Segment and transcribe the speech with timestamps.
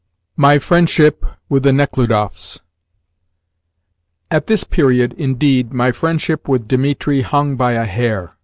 [0.01, 0.37] XLI.
[0.41, 2.61] MY FRIENDSHIP WITH THE NECHLUDOFFS
[4.31, 8.35] At this period, indeed, my friendship with Dimitri hung by a hair.